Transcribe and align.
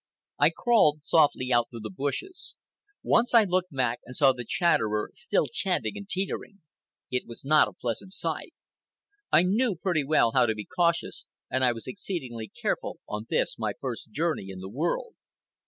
I 0.39 0.49
crawled 0.49 1.03
softly 1.03 1.53
out 1.53 1.69
through 1.69 1.81
the 1.81 1.91
bushes. 1.95 2.55
Once 3.03 3.35
I 3.35 3.43
looked 3.43 3.71
back 3.71 3.99
and 4.03 4.15
saw 4.15 4.33
the 4.33 4.43
Chatterer 4.43 5.11
still 5.13 5.45
chanting 5.45 5.95
and 5.95 6.09
teetering. 6.09 6.63
It 7.11 7.27
was 7.27 7.45
not 7.45 7.67
a 7.67 7.73
pleasant 7.73 8.11
sight. 8.11 8.55
I 9.31 9.43
knew 9.43 9.75
pretty 9.75 10.03
well 10.03 10.31
how 10.31 10.47
to 10.47 10.55
be 10.55 10.65
cautious, 10.65 11.27
and 11.51 11.63
I 11.63 11.71
was 11.73 11.85
exceedingly 11.85 12.47
careful 12.47 12.99
on 13.07 13.27
this 13.29 13.59
my 13.59 13.73
first 13.79 14.09
journey 14.11 14.49
in 14.49 14.59
the 14.59 14.69
world. 14.69 15.13